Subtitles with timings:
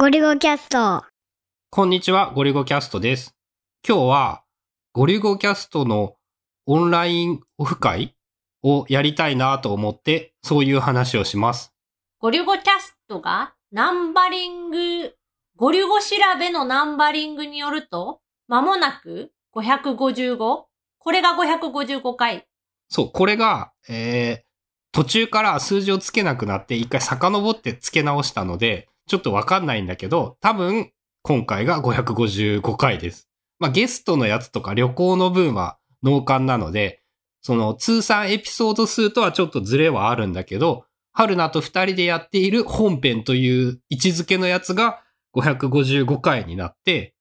[0.00, 1.02] ゴリゴキャスト。
[1.70, 3.34] こんにちは、ゴリゴキャストです。
[3.84, 4.44] 今日は、
[4.92, 6.14] ゴリゴキャストの
[6.66, 8.14] オンラインオフ会
[8.62, 11.74] をやりたいなと思って、そういう話をします。
[12.20, 15.16] ゴリュゴキャストがナンバリング、
[15.56, 20.36] ゴリュゴ調べのナンバリングによると、まもなく 555?
[20.36, 22.46] これが555回。
[22.88, 24.40] そう、これが、えー、
[24.92, 33.28] 途中から数字をつけなくなって、一回遡って付け直したので、ちょっとわかんないんだけど、多分、今回が555回です。
[33.58, 37.02] まあ、ゲストのやつとか旅行の分は農館なので、
[37.40, 45.02] その通算エピソード数とはちょっとズレはあるんだけど、春菜と二人でやっている本編という位置づけのやつが
[45.34, 47.14] 555回になって、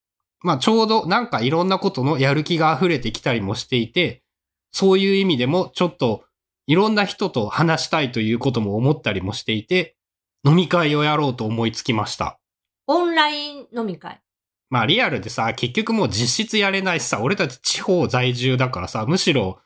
[0.43, 4.23] まあちょうどなんかいろんなことのやる気が溢れてきたりもしていて、
[4.71, 6.23] そういう意味でもちょっと
[6.67, 9.96] いろんな人と話したいということも思ったりもしていて、
[10.47, 12.39] 飲み会をやろうと思いつきました。
[12.87, 14.21] オンライン飲み会？
[14.70, 19.59] まあリアルでさ、結局もう実質やれないしさ、俺たち地方在住だからさ、むしろ、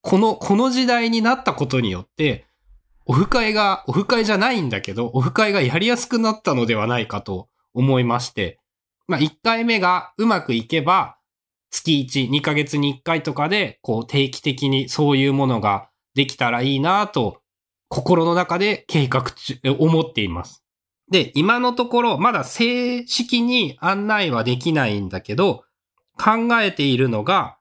[0.00, 2.46] この、この時代になったことによって、
[3.06, 8.58] オフ会が、オフ会じゃないんだけど、オフ会がやりやすくなったのではないかと思いまして、
[9.06, 11.16] まあ1回目がうまくいけば、
[11.70, 17.40] 月1、2ヶ月に1回とかで、こう定期的にそういうものができたらいいなと、
[17.88, 20.64] 心の中で計画中、思っています。
[21.10, 25.64] で、今のところ、まだ正式に案内はできないんだけど、
[26.16, 27.58] 考えているのが、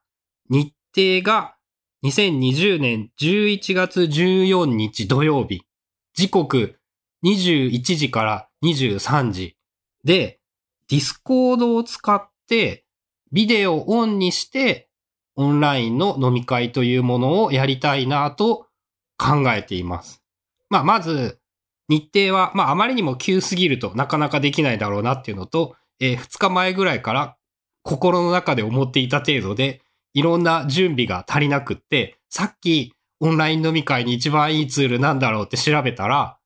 [0.49, 1.55] 日程が
[2.03, 5.63] 2020年11月14日土曜日、
[6.13, 6.79] 時刻
[7.23, 9.57] 21時から23時
[10.03, 10.39] で、
[10.89, 12.85] ディスコードを使って、
[13.31, 14.89] ビデオオンにして、
[15.35, 18.67] オンラインの飲み会というものをやりたいなと
[19.17, 20.21] 考えています。
[20.69, 21.39] まあ、まず、
[21.89, 27.35] 日程は、まあ、あまりにも急すぎるとなかなかできないだろうなっていうのと、えー、2日前ぐらいから
[27.83, 29.81] 心の中で思っていた程度で、
[30.13, 36.37] いろんな準備が足りなくって、さっきオンライン飲み会に一番いいツールなんだろうって調べたら、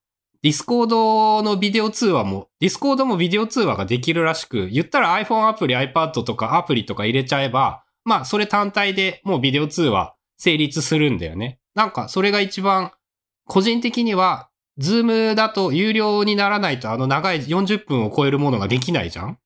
[0.43, 11.59] ディスコードのビデオ通話も、ディスコードもビデオ通話ができるらしく、言ったら iPhone アプリ、iPad とかアプリとか入れちゃえば、まあそれ単体でもうビデオ通話成立するんだよね。
[11.77, 12.91] なんかそれが一番、
[13.45, 14.49] 個人的には、
[14.79, 19.37] ズームだと有料にならないとあの長い40分を超えるものができないじゃん？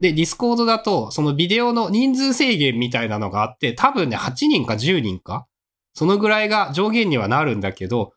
[0.00, 5.48] で、ディスコードだと、そのビデオの人数制限みたいなのがあって、多分ね、8人か10人か？
[5.94, 8.12] そのぐらいが上限にはなるんだけど、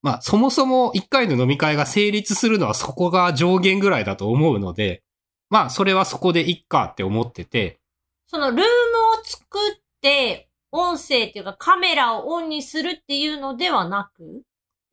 [0.00, 5.02] まあ、そもそも1回の飲み会が成立するのはそこが上限ぐらいだと思うので、
[5.50, 7.78] まあ、それはそこでいっかって思ってて、
[8.26, 8.64] そのルームを
[9.22, 14.42] 作って、音声っていうかカメラをオンにするっていうのではなく？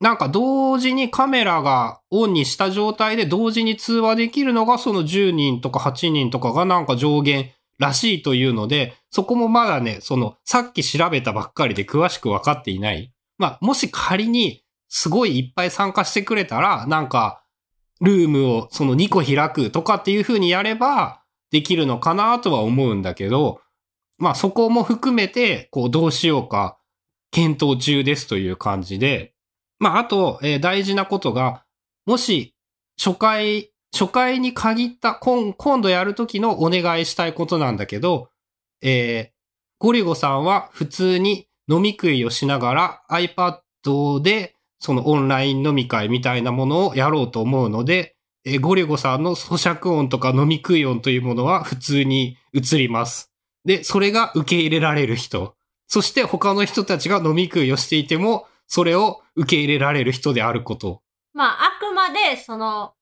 [0.02, 13.12] なんか同時にカメラがオンにした状態で同時に通話できるのがその10人とか8人とかがなんか上限らしいというので、そこもまだね、そのさっき調べたばっかりで詳しく分かっていない。
[13.38, 17.44] まあ、もし仮にすごいいっぱい参加してくれたら、なんか
[18.02, 21.22] ルームをその2個開くとかっていう風にやれば
[21.52, 23.62] できるのかなとは思うんだけど、
[24.18, 26.78] まあそこも含めて、こうどうしようか
[27.32, 29.34] 検討中ですという感じで、
[29.80, 31.66] まあ、あと、えー大事なことが、
[32.06, 32.56] もし、
[32.98, 38.30] 初回、初回に限った、今、今度やるときのお願いしたいことなんだけど、
[38.82, 39.36] えー
[39.78, 48.16] ゴリゴさんは普通に飲み食いをしながら iPad で、そのオンライン飲み会みたいなものをやろうと思うので、
[48.46, 53.35] えーゴリゴさんの咀嚼音とか飲み食い音というものは普通に映ります。
[53.66, 55.56] で、それが受け入れられる人。
[55.88, 61.02] そして他の人たちが飲み食いをしていても、それを受け入れられる人であること。
[61.34, 62.94] まあ、あくまで、その、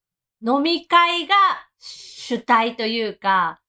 [0.46, 1.36] 飲み会が
[1.80, 3.60] 主体というか、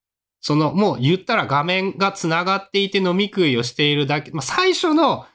[0.41, 4.31] その、もう言ったら画面が繋がっていて飲み食いをしているだけ。
[4.33, 5.27] まあ、最初の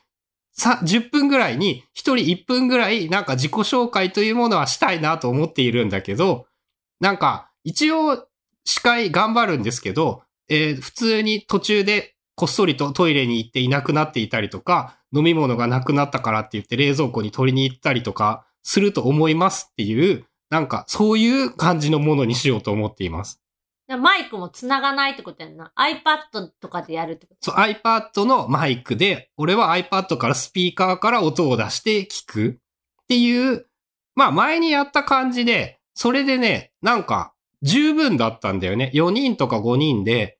[0.51, 6.47] さ10分ぐらいに、1人1分ぐらいなんか自己紹介というものはしたいなと思っているんだけど、
[6.99, 8.27] なんか一応
[8.65, 23.41] 司会頑張るんですけど、えー普通に途中でこっそりとトイレに行っていなくなっていたりとか、飲み物がなくなったからって言って冷蔵庫に取りに行ったりとかすると思いますっていう、なんかそういう感じのものにしようと思っています。
[23.87, 25.71] でマイクも繋がないってことやんな。
[25.75, 27.51] iPad とかでやるってこと？
[27.51, 32.47] そう、iPad のマイクで、俺は iPad からスピーカーから音を出して聞く
[33.01, 33.65] っていう、
[34.15, 38.91] まあ前にやった感じで、それでね、なんか十分だったんだよね。
[38.93, 40.37] 4人とか5人で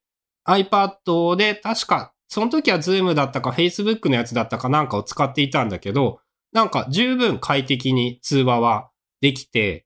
[0.49, 6.19] iPad で確か、その時は Zoom だったか Facebook のやつだったかなんかを使っていたんだけど、
[6.51, 8.89] なんか十分快適に通話は
[9.21, 9.85] できて、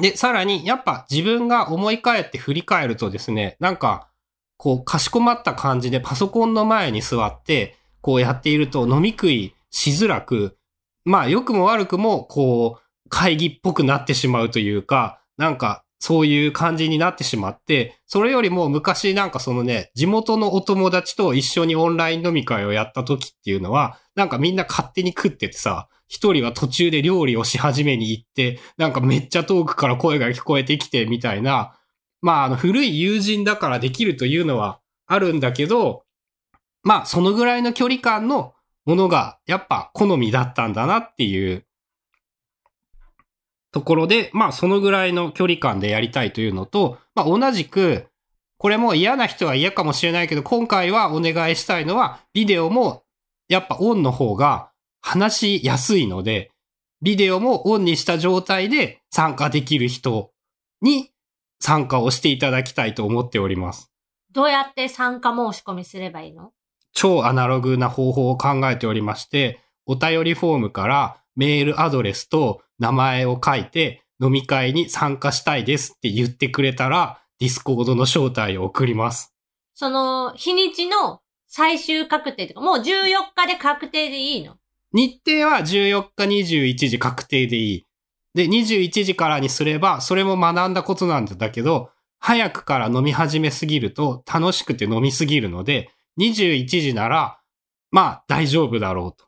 [0.00, 4.08] で、さらに、やっぱ自分が思い返って振り返るとですね、なんか、
[4.56, 10.56] こう、かしこまった感じでパソコンの前に座って、こうやっていると飲み食いしづらく、
[11.04, 31.78] まあ、良くも悪くも、こう、会議っぽくなってしまうというか、なんか、そういう感じになってしまって、それよりも昔なんかそのね、地元のお友達と一緒にオンライン飲み会をやった時っていうのは、なんかみんな勝手に食っててさ、一人は途中で料理をし始めに行って、なんかめっちゃ遠くから声が聞こえてきてみたいな、
[32.20, 36.02] まああの古い友人だからできるというのはあるんだけど、
[36.82, 38.54] まあそのぐらいの距離感の
[38.86, 41.64] ものがやっぱ好みだったんだなっていう
[43.72, 48.06] ところで、まあそのぐらいの距離感でやりたいというのと、まあ同じく、
[48.58, 53.02] これも嫌な人は嫌かもしれないけど、今回はお願いしたいのは、ビデオも
[53.48, 54.70] やっぱオンの方が
[55.00, 56.52] 話しやすいので、
[57.00, 60.30] ビデオもオンにした状態で参加できる人
[60.80, 61.10] に
[61.58, 63.90] 参加をしていただきたいと思っております。
[64.30, 66.52] どうやって参加申し込みすればいいの？
[66.92, 79.32] 超アナログな方法を考えておりまして、お便りフォームからメールアドレスと名前を書いて飲み会に参加したいですって言ってくれたら、ディスコードの招待を送ります。
[79.74, 82.82] その、日にちの最終確定とか、もう14
[83.34, 84.56] 日で確定でいいの？
[84.92, 86.24] 日程は14日
[86.58, 87.86] 21時確定でいい。
[88.34, 97.38] で、21時からにすれば、それも学んだことなんだけど、早くから飲み始めすぎると楽しくて飲みすぎるので、21時なら、
[97.90, 99.26] まあ大丈夫だろうと。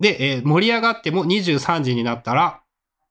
[0.00, 2.60] で、えー盛り上がっても23時になったら、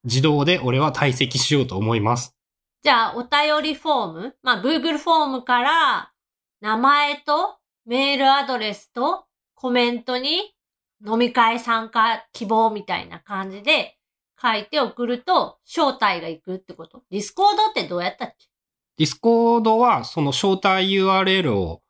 [0.04, 2.36] 自動で俺は退席しようと思います。
[2.84, 4.36] じゃあ、お便りフォーム？
[4.44, 6.12] まあ、Google フォームから、
[6.60, 10.54] 名前と、メールアドレスと、コメントに、
[11.06, 13.98] 飲み会参加希望みたいな感じで
[14.42, 17.04] 書いて送ると、招待が行くってこと？
[17.10, 18.48] ディスコードってどうやったっけ？
[18.98, 21.82] ディスコードはその招待 URL を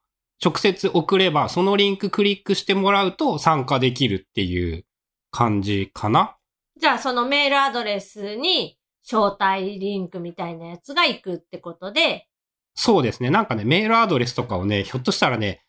[0.43, 4.85] 直接送れば、そのリンククリックしてもらうと参加できるっていう
[5.31, 6.37] 感じかな
[6.79, 12.27] じゃあ、そのメールアドレスに、招待リンクみたいなやつが行くってことで、
[12.73, 13.29] そうですね。
[13.29, 15.63] なんかね、メールアドレスとかをね、ひょっとしたらね、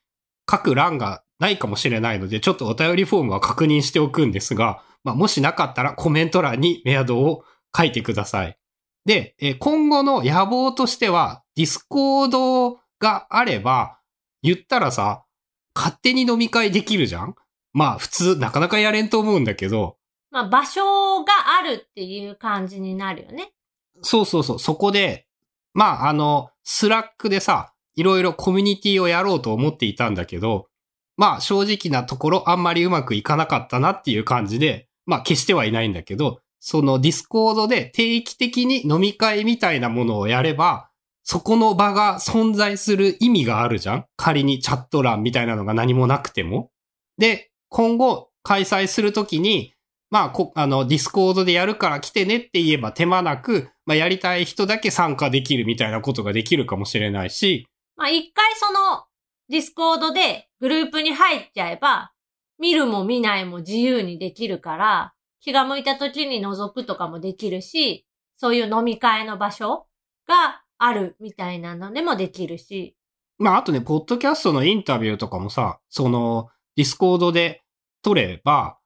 [0.51, 7.45] 書く欄がないかもしれないので、ちょっとお便りフォームは確認しておくんですが、まあ、もしなかったらコメント欄にメアドを
[7.77, 8.57] 書いてください。
[9.05, 13.99] で、え今後の野望としては、ディスコードがあれば、
[14.43, 15.25] 言ったらさ、
[15.75, 17.35] 勝手に飲み会できるじゃん？
[17.73, 19.99] まあ、普通なかなかやれんと思うんだけど、
[20.35, 23.53] まあ、場所があるっていう感じになるよね。
[24.03, 25.29] そうそうそう、そこで、
[25.75, 30.67] まあ、あの、スラックでさ、いろいろコミュニティをやろうと思っていたんだけど、
[31.17, 40.91] まあ、正直なところあんまりうまくいかなかったなっていう感じで、まあ、消してはいないんだけど、そのディスコードで定期的に飲み会みたいなものをやれば、
[41.23, 46.73] そこの場が存在する意味があるじゃん仮にチャット欄みたいなのが何もなくても。
[47.19, 49.74] で、今後開催するときに、
[50.15, 57.67] まあ、こ、あの、 Discord でやるから来てねって言えば手間なく、まあ、やりたい人だけ参加できるみたいなことができるかもしれないし、
[57.97, 59.07] まあ、一回その、
[59.49, 62.13] Discord でグループに入っちゃえば、
[62.61, 68.07] 見るも見ないも自由にできるから、気が向いた時に覗くとかもできるし、
[68.37, 69.89] そういう飲み会の場所
[70.29, 72.97] があるみたいなのでもできるし、
[73.39, 77.65] まあ、あとね、ポッドキャストのインタビューとかもさ、その、 Discord で
[78.01, 78.79] 取れば、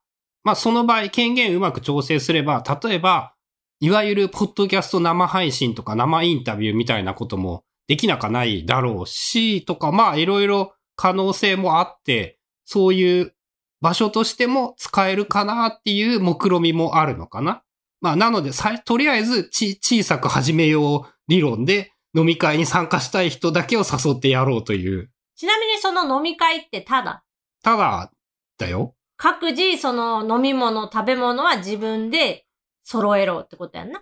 [0.43, 3.33] まあ、その場合、権限うまく調整すれば、例えば、
[3.79, 13.33] いわゆるポッドキャスト生配信とか生インタビューみたいなこともできなかないだろうし、とか、まあ、いろいろ可能性もあって、そういう
[13.81, 17.63] 場所としても使えるかなっていう目論みもあるのかな。
[18.01, 18.51] まあ、なので、
[18.85, 25.11] とりあえずち、小さく始めよう理論で、飲み会に参加したい人だけを誘ってやろうという。
[25.35, 27.23] ちなみにその飲み会ってただ、
[27.63, 28.11] ただ、
[28.57, 28.95] だよ。
[29.21, 32.45] 各自その飲み物、食べ物は自分で
[32.85, 34.01] 揃えろってことやんな。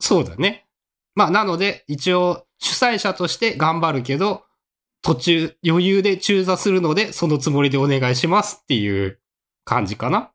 [0.00, 0.66] そうだね。
[1.14, 4.42] まあ、なので、一応、主催者として頑張るけど、
[5.02, 9.20] 途中、余裕で中座するので、そのつもりでお願いしますっていう
[9.64, 10.32] 感じかな。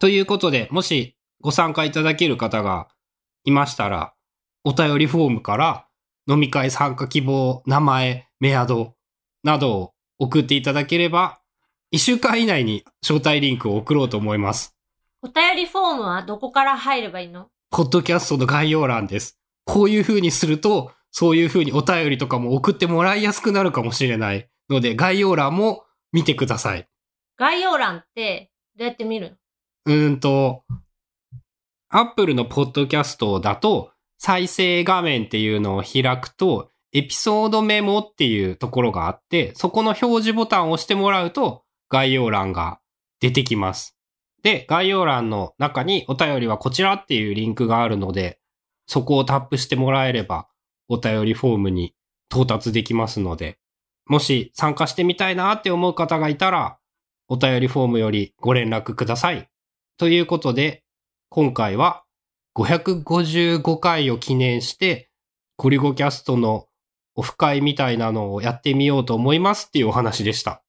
[0.00, 2.86] ということで、もしご参加いただける方が
[3.44, 4.14] いましたら、
[4.62, 5.88] お便りフォームから
[6.28, 8.94] 飲み会参加希望、名前、メアド
[9.42, 11.41] などを送っていただければ、
[11.94, 14.74] 一週間以内に招待リンクを送ろうと思います。
[15.20, 17.50] お便りフォームはどこから入ればいいの？
[17.70, 19.38] ポッドキャストの概要欄です。
[19.66, 26.88] こういう風にすると、そういう風にお便りとかも送ってもらいやすくなるかもしれないので、概要欄も見てください。
[27.36, 29.36] 概要欄ってどうやって見る？
[29.84, 30.62] のうーんと、
[31.90, 42.80] Apple のポッドキャストだと、再生画面っていうのを開くと、エピソードメモっていうところがあって、そこの表示ボタンを押してもらうと、概要欄が
[43.20, 43.98] 出てきます。
[44.42, 48.40] で、概要欄の中にお便りはこちらっていうリンクがあるので、
[48.86, 50.48] そこをタップしてもらえれば、
[50.88, 51.94] お便りフォームに
[52.30, 53.58] 到達できますので、
[54.06, 56.78] もし参加してみたいなって思う方がいたら、
[57.28, 59.50] お便りフォームよりご連絡ください。
[59.98, 60.84] ということで、
[61.28, 62.04] 今回は
[62.56, 65.10] 555回を記念して、
[65.58, 66.68] ゴリゴキャストの
[67.14, 70.61] オフ会みたいなのをやってみようと思いますっていうお話でした。